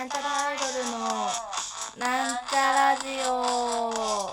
[0.00, 0.98] なんちゃらアイドルの
[1.98, 4.30] なんちゃラジオ。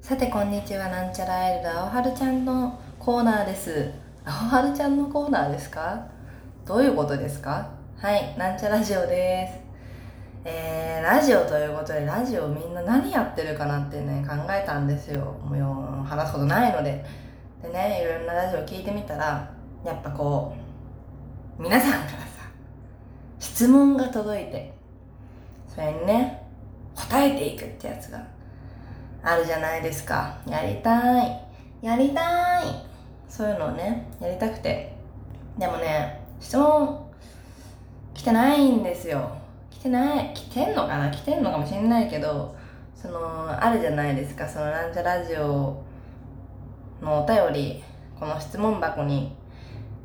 [0.00, 0.90] さてこんにちは。
[0.90, 3.90] なんちゃらアイドル青春ちゃんのコーナーです。
[4.24, 6.06] 青春ちゃんのコーナーですか？
[6.64, 7.66] どういうことですか？
[8.00, 9.65] はいなんちゃラジオです。
[10.48, 15.24] えー、ラジオということでラジオみんな何やってるかなってね考えたんですよ。
[15.44, 17.04] もう話すことないので。
[17.60, 19.52] でねいろんなラジオ聞いてみたら
[19.84, 20.54] やっぱこ
[21.58, 22.16] う皆さんからさ
[23.40, 24.72] 質問が届いて
[25.66, 26.42] それにね
[26.94, 28.24] 答えていくってやつが
[29.24, 30.38] あるじゃないですか。
[30.46, 31.42] やりたい
[31.82, 32.64] やりたい
[33.28, 34.94] そういうのをねやりたくて。
[35.58, 37.04] でもね質問
[38.14, 39.44] 来てないんですよ。
[39.86, 40.34] てない。
[40.34, 41.10] 来てんのかな？
[41.10, 42.54] 来てんのかもしれないけど
[42.94, 44.48] そのあるじゃないですか。
[44.48, 45.82] そのなんちゃラジオ
[47.00, 47.82] のお便り。
[48.18, 49.36] この質問箱に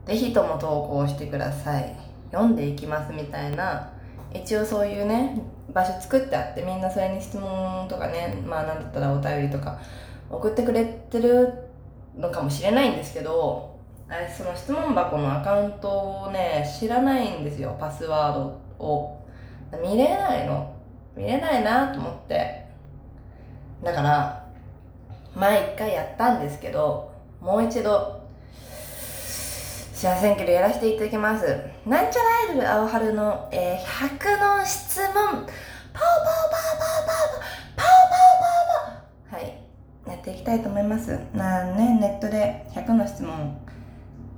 [0.05, 1.95] ぜひとも投稿してください。
[2.29, 3.89] 読んでいきますみたいな。
[4.33, 5.41] 一応そういうね
[5.73, 9.79] 場所作ってあってみんなそれに質問とかねまあなんだったらお便りとか
[10.29, 11.53] 送ってくれてる
[12.17, 13.77] のかもしれないんですけど
[14.09, 17.77] あれその質問箱のアカウントをね知らないんですよ。
[17.79, 19.17] パスワードを。
[19.77, 20.75] 見れないの。
[21.15, 22.65] 見れないなと思って。
[23.83, 24.45] だから
[25.35, 28.21] 前一回やったんですけどもう一度
[28.63, 31.45] すいませんけどやらせていただきます。
[31.85, 35.13] なんちゃらアイドル青春の、えー、100の質問。
[35.13, 35.55] パオパオパオ
[35.93, 39.61] パオパオパオパオパオパオはい。
[40.07, 41.19] やっていきたいと思います。
[41.33, 43.57] なねネットで100の質問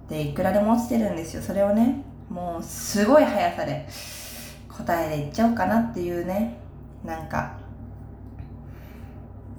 [0.09, 1.41] でいくらでも落ちてるんですよ。
[1.41, 3.87] それをねもうすごい速さで。
[4.77, 6.57] 答えでいっちゃおうかなっていうね
[7.03, 7.57] なんか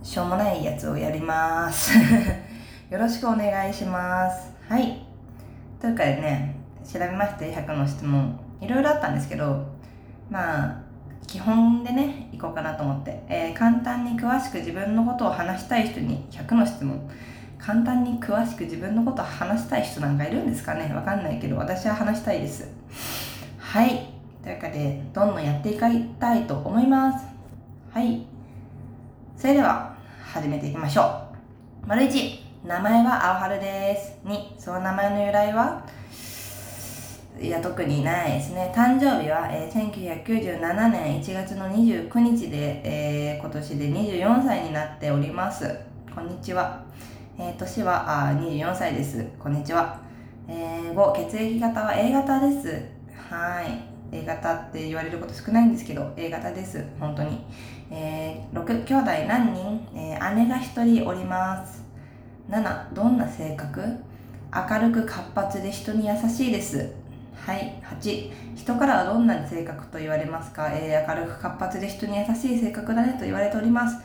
[0.02, 1.96] しょうもないやつをやります。
[2.90, 4.52] よろしくお願いします。
[4.68, 5.02] はい。
[5.80, 8.38] というかね調べまして100の質問。
[8.60, 9.64] いろいろあったんですけど
[10.30, 10.76] まあ
[11.26, 17.00] 基本でねいこうかなと思って、えー、簡単に詳しく自分のことを話したい人に100の質問。
[17.58, 20.92] 簡単に詳しく自分のことを話したい人なんかいるんですかね？
[20.94, 22.68] わかんないけど私は話したいです。
[23.58, 24.13] はい。
[24.44, 27.24] というかでどんどんやっていきたいと思います。
[27.90, 28.26] はい。
[29.38, 31.30] それでは始めていきましょ
[31.82, 31.86] う。
[31.86, 34.18] 丸1名前は青春です。
[34.26, 35.86] 2その名前の由来は？
[37.40, 38.70] いや特にないですね。
[38.76, 45.74] 誕生日は、えー、1997年1月の29日で、えー、今年で24歳になっております。
[46.14, 46.84] こんにちは、
[47.38, 49.26] えー、年はあ24歳です。
[49.38, 49.98] こんにちは、
[50.46, 52.82] えー、5血液型は A 型です。
[53.30, 53.93] はい。
[54.14, 56.84] A 型って言われること少ないんですけど A 型です。
[57.00, 57.44] 本当に、
[57.90, 61.82] えー、6兄弟何人、えー、姉が1人おります。
[62.48, 63.80] 7どんな性格？
[64.54, 66.92] 明るく活発で人に優しいです。
[67.34, 67.82] はい。
[67.82, 73.98] 8人からはどんな性格と言われますか、えー、明るく活発で人に優しい性格だねと言われております。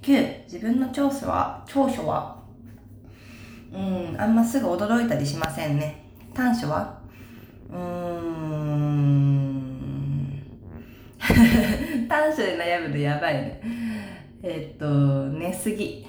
[0.00, 1.62] 9自分の長所は？
[1.68, 2.40] 長所は？
[3.72, 6.06] うんあんますぐ驚いたりしませんね。
[6.32, 6.98] 短所は？
[7.70, 9.39] うーん。
[12.08, 13.60] 短所で悩むのやばいね。
[14.42, 16.06] えっと、寝すぎ。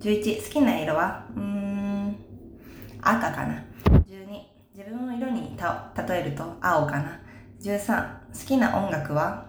[0.00, 1.26] 11、好きな色は？
[1.36, 2.16] うん、
[3.00, 3.64] 赤かな。
[4.06, 4.42] 12、
[4.74, 7.20] 自分の色にた例えると青かな。
[7.60, 9.46] 13、好きな音楽は？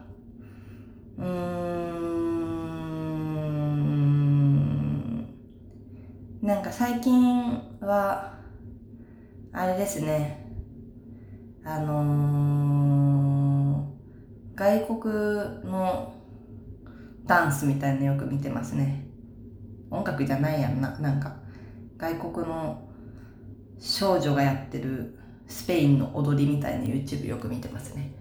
[1.17, 1.27] うーん、
[6.41, 8.33] なんか最近は、
[9.51, 10.39] あれですね。
[11.65, 12.05] あのー、
[14.55, 15.13] 外国
[15.65, 16.13] の
[17.25, 19.05] ダンスみたいなのよく見てますね。
[19.89, 20.97] 音楽じゃないやんな。
[20.99, 21.37] なんか、
[21.97, 22.89] 外国の
[23.79, 28.13] 少女がやってるスペインの踊りみたいな YouTube よく見てますね。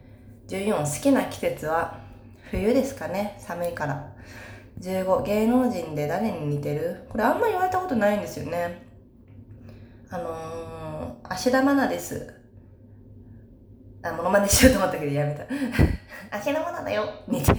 [0.49, 2.01] 14、好きな季節は
[2.51, 3.37] 冬ですかね。
[3.39, 4.13] 寒いから。
[4.81, 7.05] 15、芸能人で誰に似てる？
[7.09, 8.87] これあんま言われたことないんですよね。
[10.11, 12.35] あのー、芦田愛菜です。
[14.03, 15.45] あ、モノマネしようと思ったけどやめた。
[16.35, 17.53] 芦田愛菜だよ似て。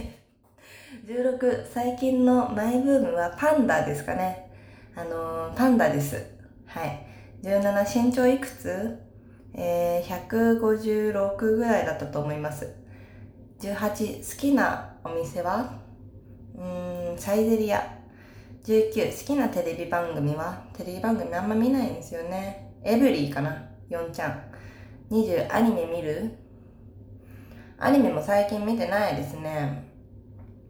[1.06, 4.50] 16、最近のマイブームはパンダですかね。
[4.96, 6.16] あのー、パンダです。
[6.66, 7.06] はい。
[7.44, 8.98] 17、身長いくつ？
[9.54, 12.74] えー、156ぐらいだったと思います。
[13.60, 15.78] 18、好きなお店は？
[16.56, 17.80] うん、サイゼリア。
[18.64, 20.64] 19、好きなテレビ番組は？
[20.72, 22.72] テレビ番組あんま見ないんですよね。
[22.82, 24.42] エブリーかな ?4 ちゃん。
[25.12, 26.38] 20、アニメ見る？
[27.84, 29.84] アニメも最近見てないですね。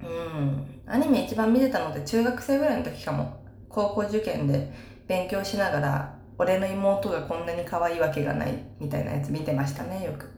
[0.03, 0.83] うん。
[0.85, 3.41] アニメ一番見てたのって中学生ぐらいの時かも。
[3.69, 4.73] 高校受験で
[5.07, 10.29] 勉強しながら俺の妹がこんなに可愛いわけがないみたいなやつ見てましたねよく。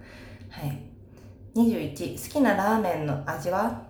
[0.51, 0.83] はい。
[1.55, 3.83] 21好きなラーメンの味は？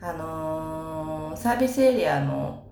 [0.00, 2.68] あのー、サービスエリアの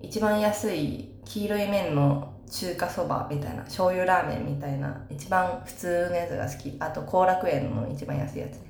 [0.00, 6.76] 一番安い黄色い麺の中華そばみたいな醤油ラーメンみたいな一番普通のやつが好き。
[6.78, 8.60] あと後楽園の一番安いやつね。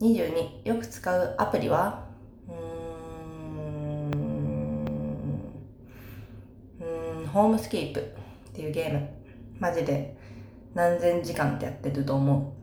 [0.00, 2.04] 22よく使うアプリは？
[2.48, 2.54] うー
[3.64, 4.10] ん。
[6.80, 7.26] うーん。
[7.26, 8.00] ホームスケープ。
[8.00, 8.02] っ
[8.52, 9.08] ていうゲーム。
[9.58, 10.16] マジで。
[10.72, 12.54] 何千時間ってやってると思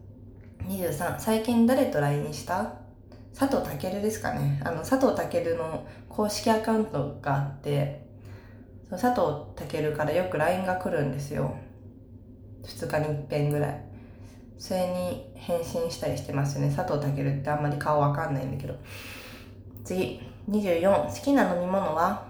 [0.65, 0.71] う。
[0.71, 2.75] 23最近誰と LINE した？
[3.37, 4.61] 佐藤健ですかね。
[4.63, 8.09] あの佐藤健の公式アカウントがあって
[8.91, 11.55] 佐藤健からよく LINE が来るんですよ。
[12.63, 13.85] 2日に一遍ぐらい。
[14.57, 16.75] それに返信したりしてますよね。
[16.75, 18.75] 佐藤健ってあんまり顔わかんないんだけど。
[19.83, 20.21] 次。
[20.49, 22.25] 24好きな飲み物は？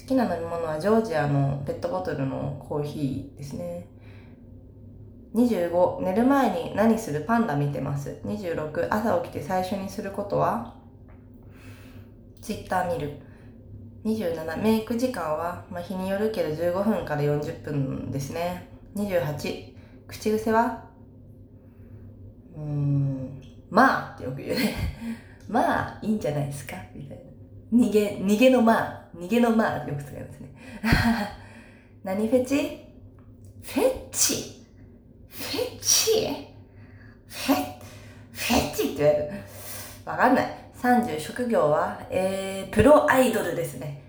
[0.00, 3.86] 好きな飲み物はジョージアのペットボトルのコーヒーですね。
[5.34, 8.18] 25寝る前に何するパンダ見てます。
[8.24, 10.74] 26朝起きて最初にすることは？
[12.40, 13.20] ツイッター見る。
[14.04, 18.68] 27メイク時間は、まあ、日によるけど15分から40分ですね。
[18.96, 19.74] 28
[20.08, 20.84] 口癖は？
[22.56, 24.74] うーんまあってよく言うね。
[25.48, 26.76] まあいいんじゃないですか？
[26.94, 27.18] みたい
[27.72, 27.86] な。
[27.86, 30.48] 逃げ逃げのまあ逃げのまあってよく使いますね。
[32.02, 32.78] 何フェチ？
[33.62, 34.64] フェチ？
[35.28, 36.26] フェチ？
[37.28, 37.56] フェ、
[38.32, 39.30] フェチって言われる。
[40.06, 40.59] わかんない。
[40.80, 44.02] 30、職業は、えー、プロアイドルですね。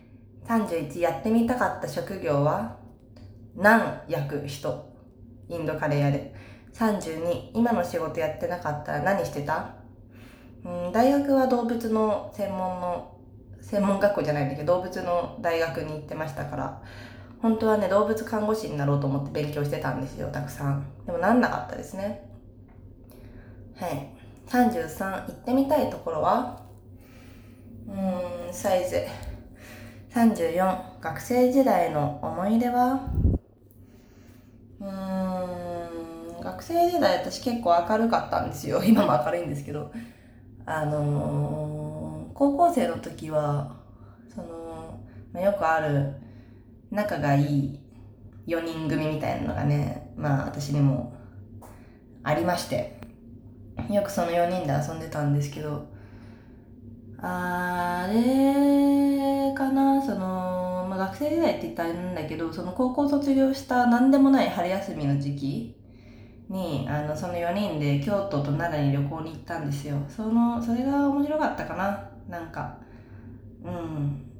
[0.48, 2.78] 31、やってみたかった職業は、
[3.58, 4.90] 何焼く人。
[5.50, 6.34] インドカレー屋で。
[6.74, 9.76] 32、今の仕事やってなかったら何してた？
[10.64, 13.18] うん、大学は動物の専門の、
[13.60, 16.82] 専門学校じゃないんだけど、動物の大学に行ってましたから、
[17.42, 20.86] 本当はね、動物看護師になろうと思って勉強してたんですよ、たくさん。
[21.06, 22.30] でもなんなかったですね。
[23.76, 24.21] はい。
[24.48, 26.62] 33、行ってみたいところは？
[27.88, 29.06] うーん、サイズ。
[30.14, 33.00] 34、学生時代の思い出は？
[34.80, 38.84] うーん、学生時代私結構明るかったんですよ。
[38.86, 39.92] 今も明るいんですけど。
[40.66, 43.78] あのー、高校生の時は、
[44.34, 46.14] その、よくある、
[46.92, 47.80] 仲がいい
[48.46, 51.14] 4人組みたいなのがね、まあ私にも
[52.24, 53.01] ありまして、
[53.90, 55.88] よくその4人で遊んでたんですけど、
[57.20, 65.76] あれかな、その、まあ、学生時代って言ったらあれなんだけど、その高校卒業した何でもない春休みの時期
[66.50, 69.98] に、あの、その4人で京都と奈良に旅行に行ったんですよ。
[70.10, 72.10] その、それが面白かったかな。
[72.28, 72.78] なんか、
[73.64, 74.32] うん。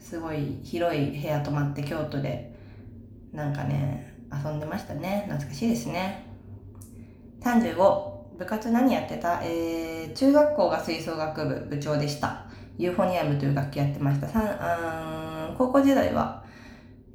[0.00, 2.54] すごい広い部屋泊まって京都で
[3.32, 6.24] なんかね遊んでましたね懐かしいですね
[7.42, 9.40] 35部活何やってた？
[9.42, 12.44] えー、中学校が吹奏楽部部長でした。
[12.76, 14.28] ユーフォニアムという楽器やってました。
[14.28, 16.44] さん高校時代は、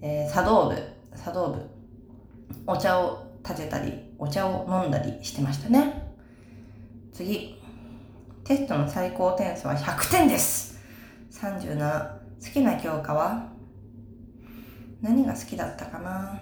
[0.01, 0.75] えー、茶道部
[1.17, 1.61] 茶道部。
[2.67, 6.13] お茶を立てたりお茶を飲んだりしてましたね。
[7.13, 7.61] 次。
[8.43, 10.77] テストの最高点数は100点です。
[11.31, 11.77] 37
[12.45, 13.49] 好きな教科は？
[15.01, 16.41] 何が好きだったかな？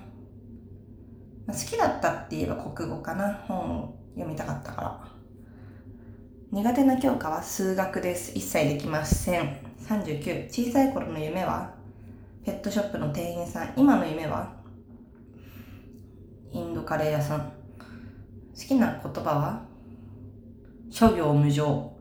[1.48, 3.34] 好きだったって言えば国語かな。
[3.48, 5.12] 本読みたかったから。
[6.52, 8.38] 苦手な教科は数学です。
[8.38, 9.58] 一切できません。
[9.88, 11.74] 39小さい頃の夢は
[12.44, 13.74] ペットショップの店員さん。
[13.78, 14.54] 今の夢は
[16.52, 17.40] インドカレー屋さん。
[17.42, 17.56] 好
[18.68, 19.62] きな言葉は
[20.90, 21.94] 諸行無常。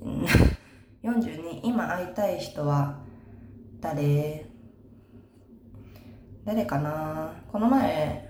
[1.04, 2.98] 42今会いたい人は
[3.80, 4.46] 誰？
[6.46, 7.34] 誰かな？
[7.52, 8.29] この前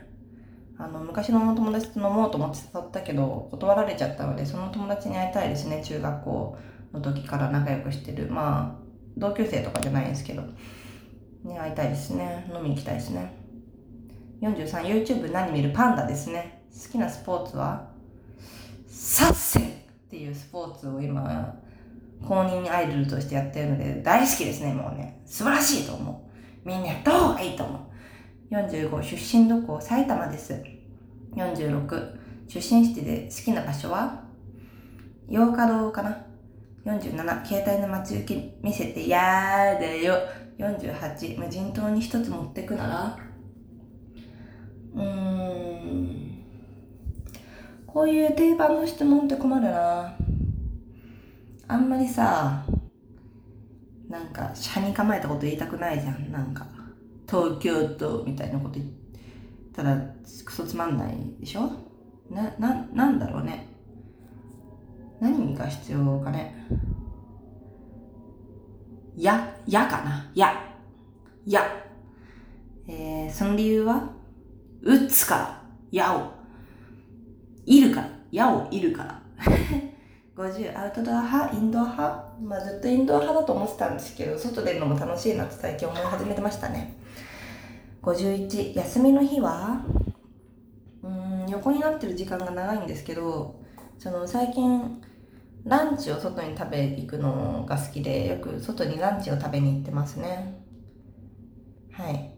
[0.83, 6.59] あの昔の友達と飲もうと思って誘ったけど断られちゃったのでその友達に会いたいですね中学校
[6.95, 8.85] の時から仲良くしてるまあ
[9.19, 10.43] 同級生とかじゃないんですけど
[11.45, 13.37] ね会いたいですね飲みに行きたいですね
[14.41, 15.71] 43YouTube 何見る？
[15.71, 17.91] パンダですね好きなスポーツは？
[18.89, 19.73] サッセンっ
[20.09, 21.55] ていうスポーツを今
[22.27, 25.23] 公認アイドルとしてやってるので大好きですね、もうね。
[25.25, 26.31] 素晴らしいと思
[26.65, 26.69] う。
[26.69, 27.79] みんなやった方がいいと思
[28.51, 28.55] う。
[28.55, 29.81] 45、出身どこ？
[29.81, 30.63] 埼玉です。
[31.35, 32.19] 46、
[32.49, 34.25] 出身地で好きな場所は？
[35.29, 36.27] 洋華堂かな
[36.85, 40.15] ?47、携帯の待ち受け見せてやーだよ。
[40.59, 43.19] 48、無人島に一つ持ってくなら？
[44.95, 46.45] うーん。
[47.87, 50.17] こういう定番の質問って困るな。
[51.69, 52.65] あんまりさ
[54.09, 56.67] なんか車に構えたこと言いたくないじゃんなんか
[57.29, 59.00] 東京都みたいなこと言って
[59.75, 59.97] たら
[60.45, 61.71] クソつまんないでしょ？
[62.31, 63.69] なななんだろうね？
[65.21, 66.55] 何が必要かね？
[69.17, 70.31] や、やかな？
[70.35, 70.55] や、
[71.47, 71.63] や。
[72.89, 74.11] えー、その理由は？
[74.83, 76.33] 打つから、やを。
[77.67, 79.23] いるから、やをいるから。
[80.37, 81.55] 50、アウトドア派？
[81.57, 82.33] インドア派？
[82.41, 86.97] まあずっとインドア派だと思ってたんですけど、外出るのも楽しいなって最近思い始めてましたね。
[88.03, 89.85] 51、休みの日は？
[91.03, 93.61] うん、横になってる時間が長いんですけど、
[93.99, 95.03] その最近、
[95.65, 100.65] ランチを外に食べ行くのが好きでよく外にランチを食べに行ってますね。
[101.93, 102.35] はい。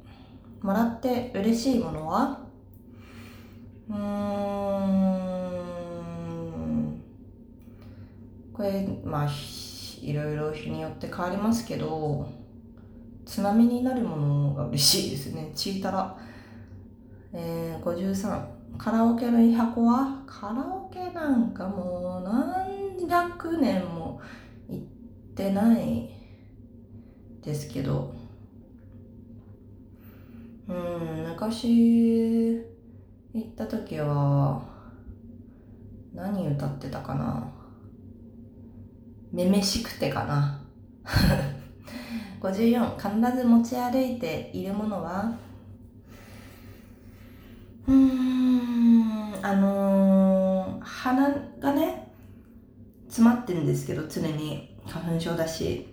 [0.62, 2.40] もらって嬉しいものは？
[3.88, 5.12] うーん。
[8.52, 9.30] これまあ
[10.00, 12.28] いろいろ日によって変わりますけど
[13.24, 15.52] つまみになるものが嬉しいですね。
[15.54, 16.16] チータラ
[17.32, 20.22] えー、53カラオケのい箱は？
[20.26, 24.20] カラオケなんかもう何百年も
[24.68, 24.84] 行っ
[25.34, 26.10] てない
[27.42, 28.14] ですけど。
[30.68, 32.54] うん昔
[33.34, 34.62] 行った時は
[36.14, 37.52] 何歌ってたかな？
[39.32, 40.62] めめしくてかな。
[42.42, 45.38] 54必ず持ち歩いているものは？
[47.86, 51.30] うーんあのー、鼻
[51.60, 52.12] がね
[53.06, 54.70] 詰まってるんですけど常に。
[54.84, 55.88] 花粉症だし。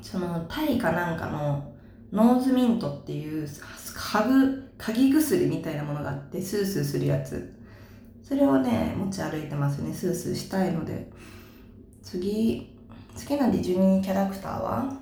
[0.00, 1.74] そのタイかなんかの
[2.12, 3.48] ノーズミントっていう
[4.78, 7.52] 嗅ぎ薬みたいなものがあってスースーするやつ。
[8.22, 9.92] それをね持ち歩いてますね。
[9.92, 11.10] スースーしたいので。
[12.04, 12.72] 次
[13.16, 15.01] 好きなディズニーキャラクターは？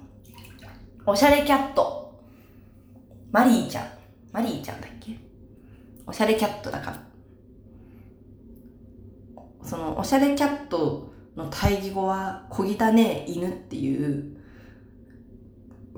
[1.07, 2.15] おしゃれキャット。
[3.33, 3.87] マリーちゃん。
[4.33, 5.17] マリーちゃんだっけ？
[6.07, 7.03] おしゃれキャットだから。
[9.63, 14.37] そのおしゃれキャットの対義語は小汚ね犬っていう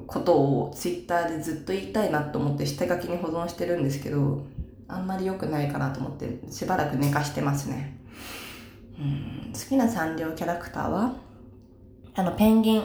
[0.06, 4.44] ことをツイッターでずっと言いたいなと思って下書きに保存してるんですけど
[4.88, 7.98] あんまり良くないかなと思ってしばらく寝かしてますね。
[8.98, 9.52] うん。
[9.52, 11.14] 好きなサンリオキャラクターは？
[12.14, 12.84] あのペンギン。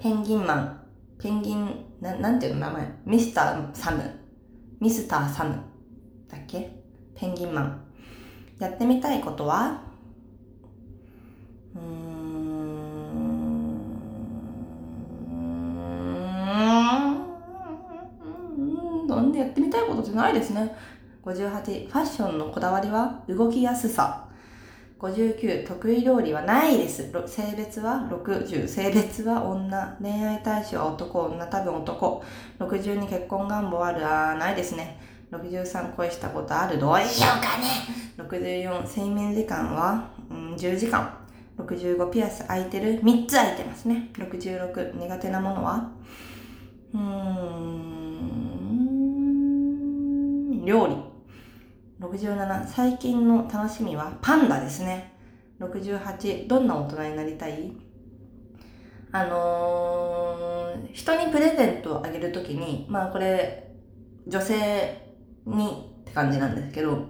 [0.00, 0.77] ペンギンマン。
[1.20, 2.92] ペンギンななんていう名前？
[3.04, 4.02] ミスターサム。
[4.80, 5.60] ミスターサム。
[6.30, 6.70] だっけ？
[7.16, 7.84] ペンギンマン。
[8.58, 9.82] やってみたいことは？
[11.74, 12.08] うーん。
[19.08, 20.76] なんでやってみたいことじゃないですね。
[21.24, 23.24] 58、ファッションのこだわりは？
[23.28, 24.28] 動きやすさ。
[24.98, 27.12] 59、得意料理はないです。
[27.26, 29.96] 性別は？60、性別は女。
[30.02, 32.24] 恋愛対象は男、女、多分男。
[32.58, 34.04] 62、結婚願望ある？
[34.04, 34.98] あないですね。
[35.30, 36.80] 63、恋したことある？
[36.80, 37.86] どうしようかね。
[38.16, 41.16] 64、睡眠時間は、うん、10時間。
[41.56, 44.10] 65ピアス空いてる ?3 つ空いてますね。
[44.14, 45.92] 66苦手なものは？
[46.92, 47.00] うー
[50.60, 50.96] ん、料理。
[52.00, 55.12] 67最近の楽しみはパンダですね。
[55.58, 57.72] 68どんな大人になりたい？
[59.10, 63.74] あのー、人にプレゼントをあげるときに、まあこれ、
[64.28, 65.02] 女性
[65.44, 67.06] にって感じなんですけど、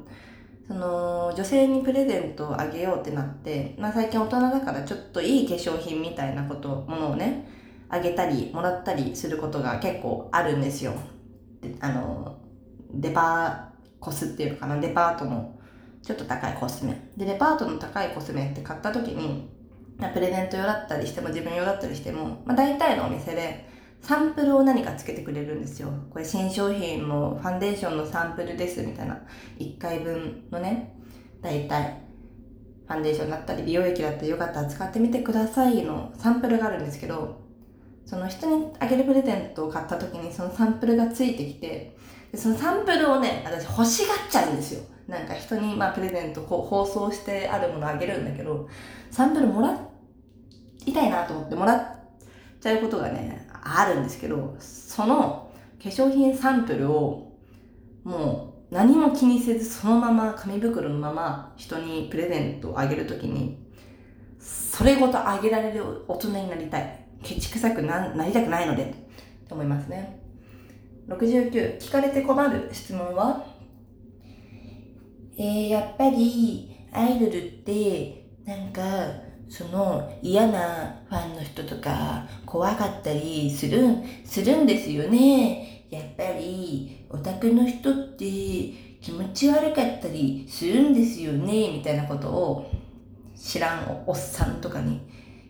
[0.68, 7.48] その女性にプレゼントをあげようってなって、まあ、最近大人だからちょっといい化粧品みたいなことものをね
[7.88, 10.92] あげたりもらったりすることが結構あるんですよ。
[11.60, 12.38] であの
[12.92, 13.67] デパ
[14.00, 14.80] コスっていうのかな？
[14.80, 15.58] デパートの
[16.02, 19.50] ちょっと高いコスメでデパートの高いコスメって買った時に
[20.14, 23.68] プレゼント用だったりしても自分用だったりしても、まあ、大体のお店で
[24.00, 25.88] サンプルを何かつけてくれるんですよ。
[26.10, 29.20] これ新商品のファンデーションのサンプルですみたいな。
[29.58, 30.94] 1回分のね、
[31.42, 32.00] 大体
[32.86, 37.40] ファンデーションだったり美容液だったりよかったら使ってみてくださいのサンプルがあるんですけど、
[38.06, 41.97] その人にあげるプレゼントを買った時にそのサンプルがついてきて、
[42.32, 44.82] でそのサンプルをね、私欲しがっちゃうんですよ。
[45.06, 48.68] なんか人にまあプレゼントこう放送してあるものあげるんだけど、
[49.10, 49.78] サンプルもら
[50.84, 51.82] いたいなと思ってもらっ
[52.60, 55.50] ちゃうことがね、あるんですけど、その
[55.82, 57.32] 化粧品サンプルを
[58.04, 63.58] もう何も気にせずそのまま紙袋のまま人にプレゼントをあげるときに、
[64.38, 67.04] それごとあげられる大人になりたい。
[67.22, 68.94] ケチくさくななりたくないので、
[69.48, 70.17] と思いますね。
[71.08, 73.44] 69、聞かれて困る質問は？
[75.38, 78.82] えー、やっぱり、アイドルって、なんか、
[79.48, 83.80] その嫌なファンの人とか怖かったりする、
[84.24, 85.86] するんですよね。
[85.90, 88.24] やっぱりオタクの人って
[89.00, 91.72] 気持ち悪かったりするんですよね。
[91.72, 92.70] みたいなことを
[93.34, 95.00] 知らんおっさんとかに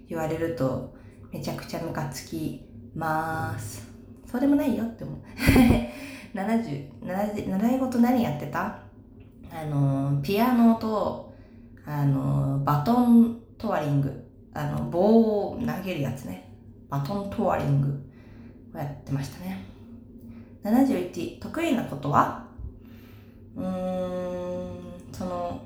[0.09, 0.95] 言われると
[1.33, 3.88] めちゃくちゃムカつきます。
[4.31, 5.17] そうでもないよって思う。
[6.37, 8.79] 70、70習い事何やってた？
[9.51, 11.33] あの、ピアノと、
[11.87, 14.25] あの、バトントワリング。
[14.53, 16.53] あの、棒を投げるやつね。
[16.91, 17.89] バトントワリング
[18.75, 19.65] をやってましたね。
[20.63, 22.45] 71、得意なことは？
[23.57, 24.77] うーん、
[25.13, 25.63] その、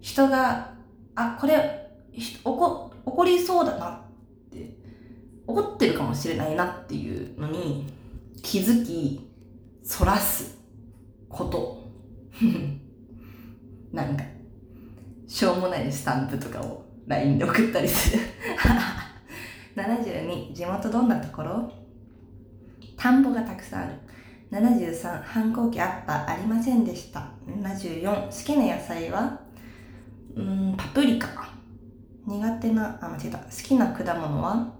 [0.00, 0.72] 人が、
[1.14, 4.03] あ、これ、ひ怒、怒りそうだな、
[5.46, 7.86] 怒ってるかもしれないなっていうのに
[8.42, 9.20] 気づき、
[9.82, 10.58] そらす
[11.28, 11.84] こと。
[13.92, 14.24] なんか、
[15.26, 18.22] しょうもないスタンプとかを LINE で送ったりする。
[19.76, 21.70] 72、地元どんなところ？
[22.96, 23.92] 田んぼがたくさんある。
[24.50, 27.28] 73、反抗期あった、ありませんでした。
[27.46, 29.40] 74、好きな野菜は？
[30.36, 31.28] うん、パプリカ。
[32.26, 33.38] 苦手な、あ、間違えた。
[33.38, 34.72] 好きな果物は？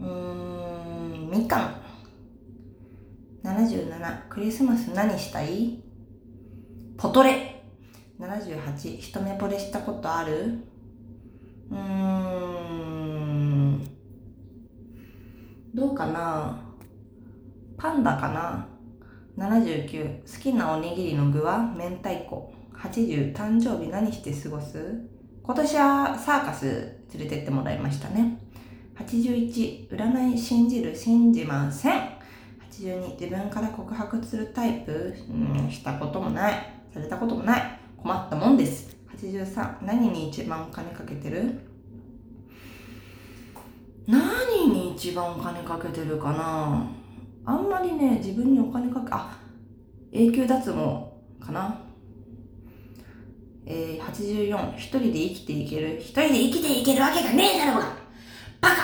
[0.00, 1.76] うーん、みかん。
[3.44, 5.82] 77、クリスマス何したい？
[6.96, 7.64] ポトレ。
[8.18, 10.58] 78、一目惚れしたことある？
[11.70, 13.80] うーん、
[15.74, 16.60] どうかな？
[17.76, 18.68] パンダかな
[19.36, 21.74] ？79好きなおにぎりの具は？
[21.76, 22.52] 明太子。
[22.76, 25.08] 80誕生日何して過ごす？
[25.42, 28.38] 今年はサーカス連れてってもらいましたね。
[28.98, 32.00] 81占い信じる信じません。
[32.70, 35.14] 82自分から告白するタイプ。
[35.30, 36.52] うんしたこともない。
[36.92, 37.78] されたこともない。
[37.96, 38.96] 困ったもんです。
[39.16, 41.60] 83何に一番金かけてる？
[44.06, 46.86] 何に一番お金かけてるかな？
[47.44, 49.38] あんまりね自分にお金かけあ
[50.12, 50.74] 永久脱毛
[51.44, 51.78] かな？
[53.64, 55.98] えー、84一人で生きていける？
[56.00, 58.01] 一人で生きていけるわけがねえだろうが！
[58.62, 58.76] バカ。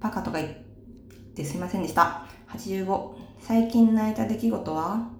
[0.00, 0.52] バカとか言っ
[1.34, 2.26] てすいませんでした。
[2.48, 5.10] 85最近泣いた出来事は？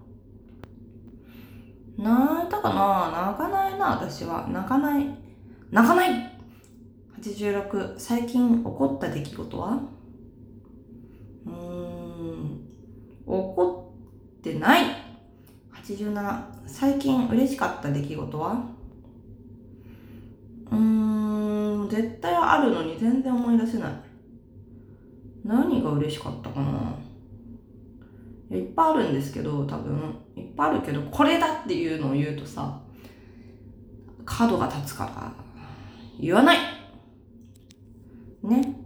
[1.98, 3.34] 泣いたかな？
[3.36, 4.46] 泣かないな私は。
[4.48, 5.06] 泣かない。
[5.70, 6.32] 泣かない。
[7.20, 9.80] 86最近起こった出来事は？
[11.46, 12.60] うーん。
[13.26, 13.92] 怒
[14.38, 14.84] ってない。
[15.74, 18.75] 87最近嬉しかった出来事は？
[20.70, 21.88] うん。
[21.88, 23.92] 絶対あるのに全然思い出せない。
[25.44, 26.94] 何が嬉しかったかな。
[28.50, 30.14] いやいっぱいあるんですけど多分。
[30.36, 32.80] いっぱいあるけどこれだっていうのを言うとさ
[34.24, 35.32] 角が立つから
[36.18, 36.58] 言わない。
[38.42, 38.76] ね。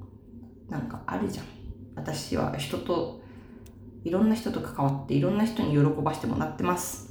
[0.69, 1.47] なんかあるじゃん。
[1.97, 3.21] 私は人と
[4.05, 7.10] いろんな人と関わっていろんな人に喜ばしてもらってます、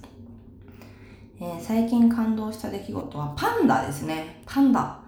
[1.41, 4.41] えー最近感動した出来事はパンダですね。
[4.45, 4.99] パンダ。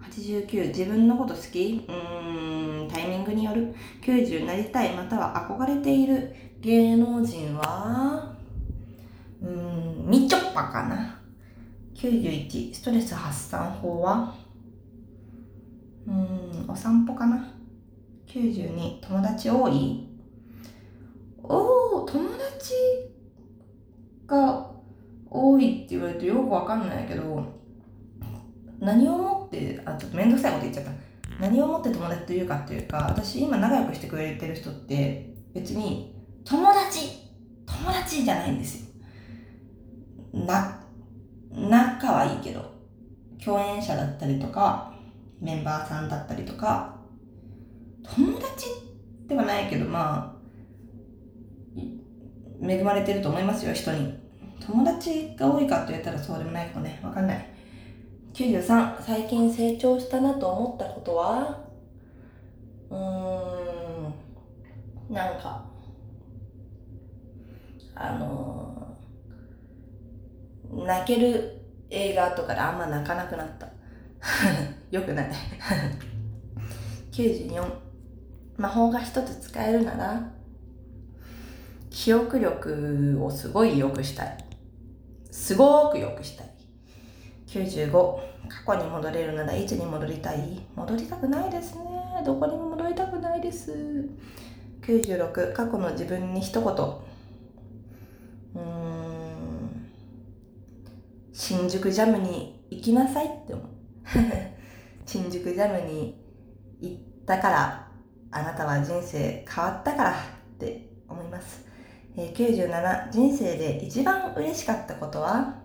[0.00, 1.84] 89自分のこと好き？
[1.88, 2.88] うーん。
[2.88, 3.74] タイミングによる。
[4.02, 4.92] 90なりたい。
[4.94, 6.34] または憧れている。
[6.60, 8.36] 芸能人は
[9.42, 10.06] うーん。
[10.08, 11.20] みちょぱかな。
[11.94, 14.34] 91ストレス発散法は
[16.06, 16.70] うーん。
[16.70, 17.52] お散歩かな。
[18.28, 20.06] 92友達多い？
[21.42, 22.74] おお友達
[24.28, 24.70] が
[25.60, 27.44] いって言われるとよくわかんないけど
[28.80, 31.10] 何をもってあちょっと面倒くさいこと言っちゃった。
[31.40, 37.30] 何をもって友達というかっていうか私今仲良くしてくれてる人って別に友達
[37.64, 40.44] 友達じゃないんですよ。
[40.44, 40.80] な
[41.52, 42.74] 仲はいいけど
[43.42, 44.92] 共演者だったりとか
[45.40, 46.94] メンバーさんだったりとか
[48.02, 48.66] 友達
[49.26, 50.40] ではないけどまあ
[52.62, 54.19] 恵まれてると思いますよ人に。
[54.64, 57.00] 友達が多いかって言ったらそうでもないかもね。
[57.02, 57.46] わかんない。
[58.32, 61.58] 93最近成長したなと思ったことは？
[62.90, 64.14] うーん。
[65.14, 65.64] なんか。
[67.94, 70.84] あのー。
[70.86, 73.68] 泣ける映画とかであんま泣かなくなった。
[74.90, 75.30] よくない。
[77.10, 77.64] 94
[78.56, 80.30] 魔法が一つ使えるなら
[81.90, 84.36] 記憶力をすごい良くしたい。
[85.30, 86.50] すごく良くしたい。
[87.46, 87.90] 95
[88.48, 90.60] 過去に戻れるならいつに戻りたい？
[90.74, 91.82] 戻りたくないですね。
[92.24, 94.08] どこにも戻りたくないです。
[94.82, 96.72] 96過去の自分に一言。
[98.54, 99.90] うーん。
[101.32, 103.66] 新宿ジャムに行きなさいって思う。
[105.06, 106.22] 新宿ジャムに
[106.80, 107.88] 行ったから、
[108.30, 110.14] あなたは人生変わったからっ
[110.58, 110.89] て。
[112.16, 115.60] え、97、人生で一番嬉しかったことは、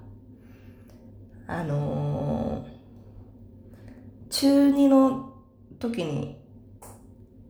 [1.47, 5.33] あのー、中2の
[5.79, 6.37] 時に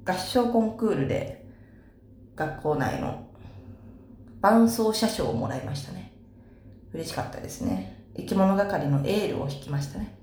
[0.06, 1.46] 合唱コンクールで
[2.36, 3.28] 学校内の
[4.42, 6.14] 伴奏車掌をもらいましたね。
[6.94, 8.06] 嬉しかったですね。
[8.16, 10.18] 生き物係のエールを弾きましたね。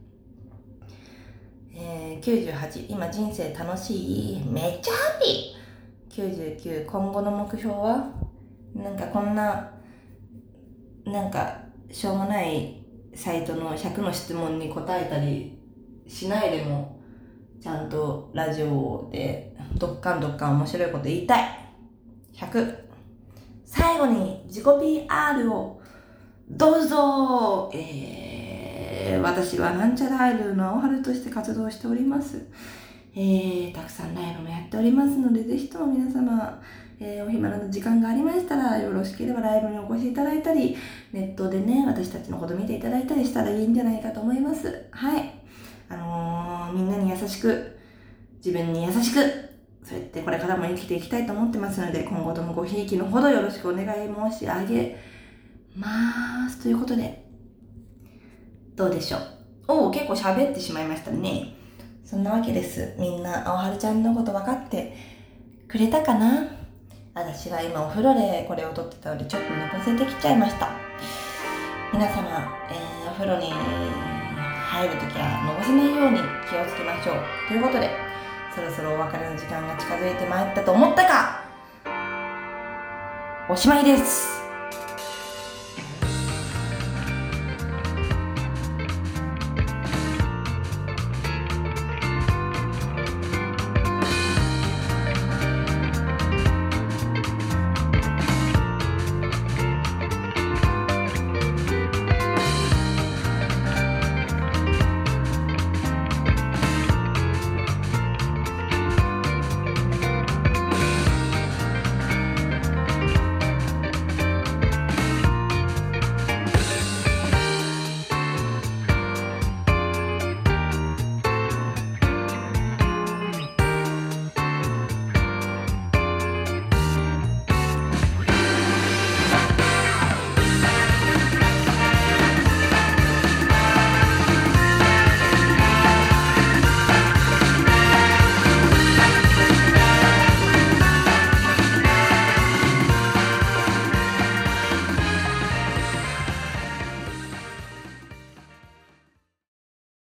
[1.74, 4.44] えー、98、今人生楽しい？
[4.46, 8.31] めっちゃハッピー !99、今後の目標は？
[8.74, 9.70] なんかこんな、
[11.04, 11.58] なんか
[11.90, 15.58] しょうもないサイトの100の質問に答えたり
[16.06, 17.00] しないでも、
[17.60, 21.48] ちゃんとラジオでどっかんどっかん面白いこと言いたい。
[22.34, 22.76] 100。
[23.64, 25.80] 最後に自己 PR を
[26.50, 32.46] どうぞ、えー、私はなんちゃらアイドルの青春として活動しております。
[33.14, 36.60] えー、たくさんライブもやっておりますので、ぜひとも皆様、
[37.04, 40.76] えー、お暇な時間がありましたら、よろしければライブにお越しいただいたり、
[41.12, 44.86] ネットでね、私たちのこと見ていただいたりしたらいいんじゃないかと思います。
[44.92, 45.34] はい。
[45.88, 47.76] あのー、みんなに優しく、
[48.36, 49.20] 自分に優しく、
[49.82, 53.86] そうやってこれからも生きていきたいと思ってますので、今後ともごひいきのほどよろしくお願い
[54.30, 54.96] 申し上げ
[55.76, 56.62] ます。
[56.62, 57.24] ということで、
[58.76, 59.20] どうでしょう？
[59.66, 61.56] おお、結構喋ってしまいましたね。
[62.04, 62.94] そんなわけです。
[62.96, 64.96] みんな、青春ちゃんのこと分かって
[65.66, 66.61] くれたかな？
[67.14, 70.70] 私は今お風呂でこれを撮ってたのでちょっと残せてきちゃいました。
[71.92, 76.16] 皆様、えー、お風呂に入るときはのぼせないように
[76.48, 77.16] 気をつけましょう。
[77.48, 77.90] ということで、
[78.54, 81.42] そろそろお別れの時間が近づいてまいったと思ったか
[83.48, 84.41] おしまいです